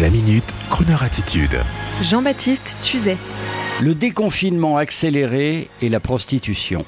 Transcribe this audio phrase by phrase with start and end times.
[0.00, 1.60] La minute, Kroneur attitude.
[2.00, 3.18] Jean-Baptiste Tuzet.
[3.82, 6.86] Le déconfinement accéléré et la prostitution.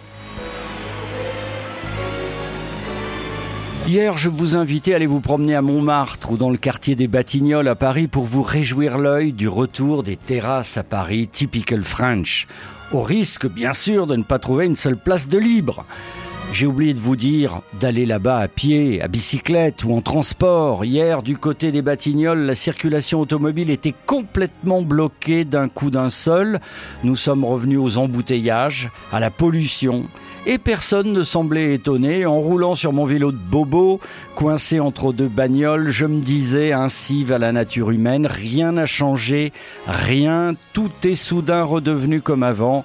[3.86, 7.06] Hier, je vous invitais à aller vous promener à Montmartre ou dans le quartier des
[7.06, 12.46] Batignolles à Paris pour vous réjouir l'œil du retour des terrasses à Paris, typical French,
[12.92, 15.84] au risque bien sûr de ne pas trouver une seule place de libre.
[16.52, 20.84] J'ai oublié de vous dire d'aller là-bas à pied, à bicyclette ou en transport.
[20.84, 26.60] Hier, du côté des Batignolles, la circulation automobile était complètement bloquée d'un coup d'un seul.
[27.04, 30.04] Nous sommes revenus aux embouteillages, à la pollution.
[30.44, 32.26] Et personne ne semblait étonné.
[32.26, 34.00] En roulant sur mon vélo de bobo,
[34.34, 38.26] coincé entre deux bagnoles, je me disais ainsi va la nature humaine.
[38.26, 39.52] Rien n'a changé,
[39.86, 40.54] rien.
[40.72, 42.84] Tout est soudain redevenu comme avant.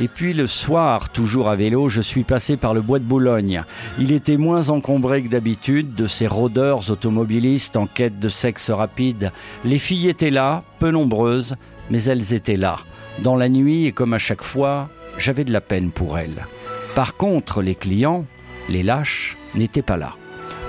[0.00, 3.62] Et puis le soir, toujours à vélo, je suis passé par le bois de Boulogne.
[3.98, 9.32] Il était moins encombré que d'habitude de ces rôdeurs automobilistes en quête de sexe rapide.
[9.64, 11.56] Les filles étaient là, peu nombreuses,
[11.90, 12.76] mais elles étaient là.
[13.22, 16.46] Dans la nuit, et comme à chaque fois, j'avais de la peine pour elles.
[16.94, 18.24] Par contre, les clients,
[18.68, 20.14] les lâches, n'étaient pas là.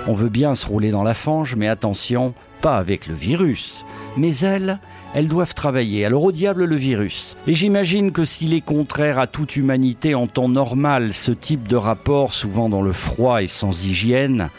[0.07, 3.85] On veut bien se rouler dans la fange, mais attention, pas avec le virus.
[4.17, 4.79] Mais elles,
[5.13, 6.05] elles doivent travailler.
[6.05, 7.35] Alors au diable le virus.
[7.47, 11.75] Et j'imagine que s'il est contraire à toute humanité en temps normal, ce type de
[11.75, 14.49] rapport, souvent dans le froid et sans hygiène,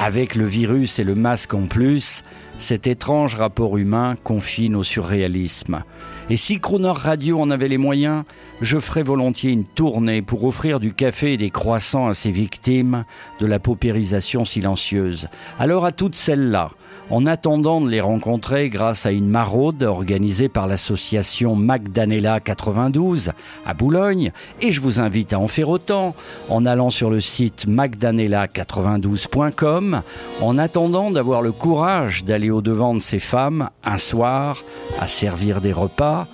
[0.00, 2.24] avec le virus et le masque en plus,
[2.62, 5.82] cet étrange rapport humain confine au surréalisme.
[6.30, 8.24] Et si Crooner Radio en avait les moyens,
[8.60, 13.04] je ferais volontiers une tournée pour offrir du café et des croissants à ces victimes
[13.40, 15.28] de la paupérisation silencieuse.
[15.58, 16.70] Alors à toutes celles-là,
[17.10, 23.32] en attendant de les rencontrer grâce à une maraude organisée par l'association Magdanella 92
[23.66, 26.14] à Boulogne, et je vous invite à en faire autant
[26.48, 30.02] en allant sur le site magdanella92.com,
[30.40, 34.62] en attendant d'avoir le courage d'aller au-devant de ces femmes un soir
[35.00, 36.26] à servir des repas,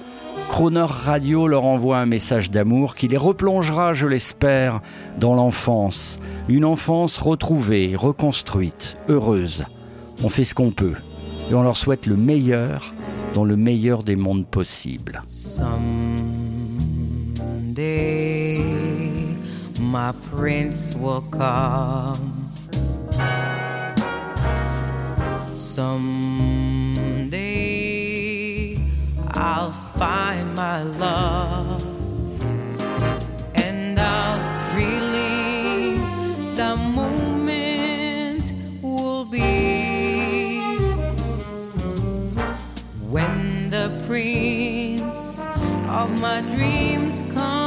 [0.49, 4.81] Croner Radio leur envoie un message d'amour qui les replongera, je l'espère,
[5.19, 6.21] dans l'enfance.
[6.49, 9.65] Une enfance retrouvée, reconstruite, heureuse.
[10.25, 10.95] On fait ce qu'on peut.
[11.51, 12.93] Et on leur souhaite le meilleur
[13.35, 15.23] dans le meilleur des mondes possibles.
[25.79, 27.39] Someday,
[29.29, 31.85] I'll find my love.
[33.55, 35.99] And I'll really,
[36.57, 38.53] the moment
[38.83, 40.59] will be
[43.09, 45.47] when the prince
[45.87, 47.58] of my dreams comes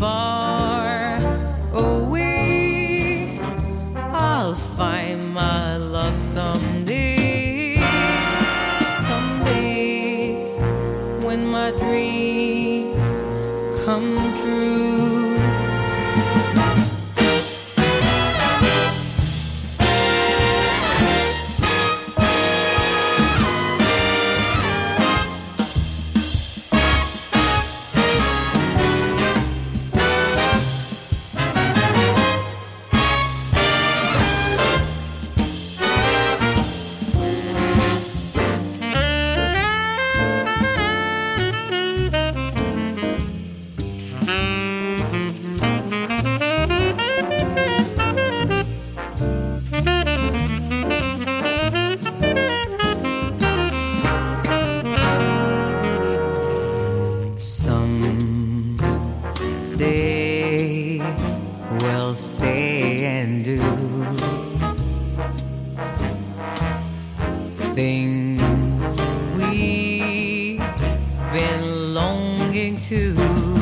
[0.00, 0.29] far
[62.40, 63.58] say and do
[67.74, 68.98] things
[69.36, 70.58] we've
[71.34, 73.59] been longing to.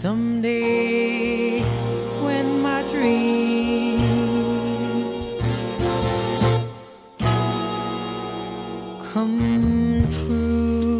[0.00, 1.60] Someday
[2.24, 4.00] when my dreams
[9.12, 10.99] come true.